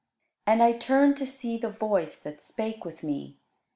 And 0.47 0.63
I 0.63 0.71
turned 0.71 1.15
to 1.17 1.27
see 1.27 1.59
the 1.59 1.69
voice 1.69 2.17
that 2.17 2.41
spake 2.41 2.83
with 2.85 3.03
me. 3.03 3.37